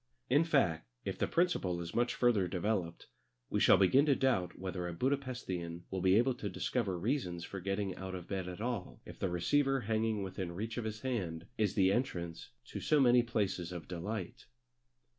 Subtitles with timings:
[0.31, 3.05] In fact, if the principle is much further developed,
[3.51, 7.43] we shall begin to doubt whether a Buda Pesthian will be able to discover reasons
[7.43, 11.01] for getting out of bed at all if the receiver hanging within reach of his
[11.01, 14.47] hand is the entrance to so many places of delight.